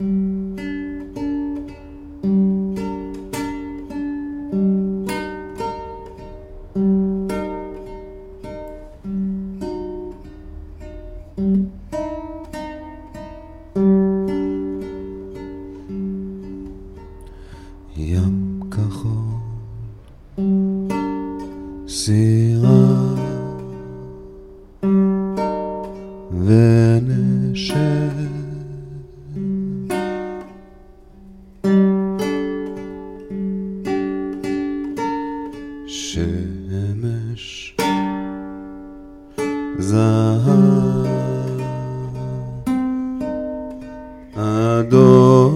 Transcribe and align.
ים 0.00 0.06
כחול, 18.70 19.14
סירה 21.88 23.13
שמש 36.54 37.76
זהב 39.78 41.06
אדום. 44.34 45.54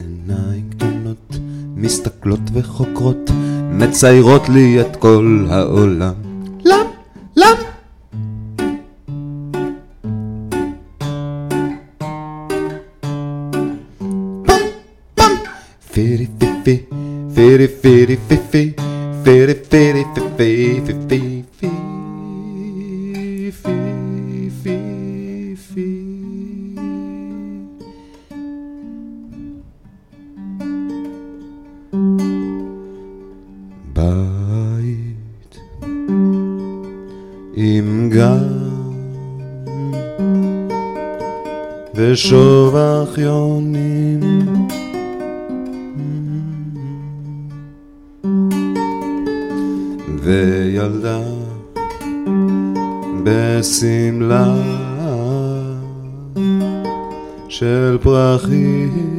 עיניים 0.00 0.70
גדולות 0.70 1.38
מסתכלות 1.76 2.40
וחוקרות 2.52 3.30
מציירות 3.72 4.48
לי 4.48 4.80
את 4.80 4.96
כל 4.96 5.46
העולם 5.50 6.33
פירי 15.94 16.26
פירי 17.34 18.16
פיפי, 18.28 18.72
פירי 19.24 19.54
פירי 19.68 20.02
פיפי, 20.14 20.82
פיפי 20.84 21.42
פי, 21.58 21.70
פי, 23.62 24.50
פי, 24.62 25.54
פי. 25.74 25.90
בית 33.92 35.58
עם 37.56 38.10
גן 38.12 38.48
ושובח 41.94 43.18
יונים 43.18 44.20
וילדה 50.24 51.20
בשמלה 53.24 54.54
של 57.48 57.98
פרחים 58.02 59.14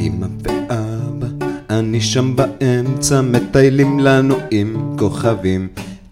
אמא 0.00 0.26
ואבא, 0.42 1.26
אני 1.70 2.00
שם 2.00 2.36
באמצע, 2.36 3.20
מטיילים 3.20 4.00
לנו 4.00 4.34
עם 4.50 4.96
כוכבים. 4.98 5.68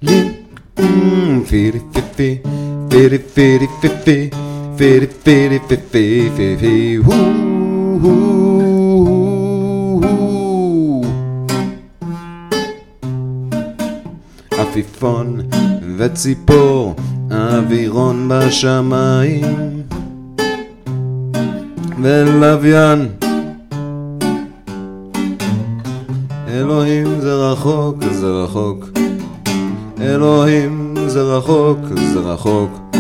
אמ, 0.08 1.42
פירי 1.48 1.78
פיפי, 1.92 2.38
פירי 2.88 3.18
פירי 3.18 3.66
פיפי, 3.80 4.30
פירי 4.80 5.06
פיפי, 5.68 6.28
פיפי, 6.36 6.96
הו, 7.04 7.12
הו, 8.02 9.20
הו. 10.02 11.04
עפיפון 14.50 15.40
וציפור, 15.96 16.94
אווירון 17.30 18.28
בשמיים, 18.28 19.82
ולוויין. 22.02 23.08
אלוהים 26.48 27.20
זה 27.20 27.34
רחוק, 27.34 27.96
זה 28.10 28.26
רחוק. 28.26 28.88
אלוהים 30.00 30.94
זה 31.06 31.22
רחוק, 31.22 31.78
זה 32.12 32.20
רחוק. 32.20 32.90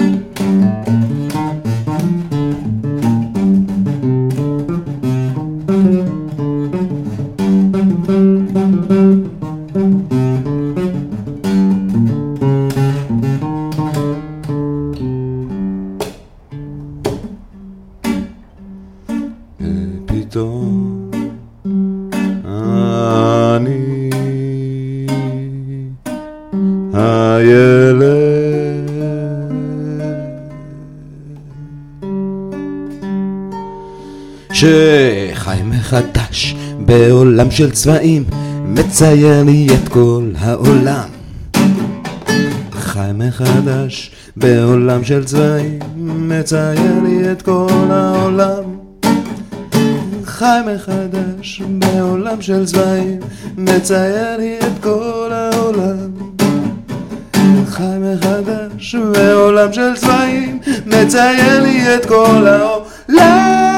ופתאום 20.40 21.10
אני 23.56 24.10
הילד. 26.92 28.10
שחי 34.52 35.58
מחדש 35.64 36.56
בעולם 36.80 37.50
של 37.50 37.70
צבעים 37.70 38.24
מצייר 38.64 39.42
לי 39.42 39.66
את 39.74 39.88
כל 39.88 40.30
העולם. 40.38 41.08
חי 42.72 43.10
מחדש 43.14 44.10
בעולם 44.36 45.04
של 45.04 45.24
צבעים 45.24 45.78
מצייר 45.96 47.02
לי 47.02 47.32
את 47.32 47.42
כל 47.42 47.88
העולם 47.90 48.79
חי 50.40 50.60
מחדש 50.74 51.62
בעולם 51.62 52.42
של 52.42 52.66
צבעים, 52.66 53.20
מצייר 53.56 54.36
לי 54.36 54.58
את 54.58 54.82
כל 54.82 55.30
העולם. 55.32 56.10
חי 57.66 57.82
מחדש 58.00 58.94
בעולם 58.94 59.72
של 59.72 59.96
צבעים, 59.96 60.58
מצייר 60.86 61.62
לי 61.62 61.94
את 61.94 62.06
כל 62.06 62.46
העולם. 62.46 63.70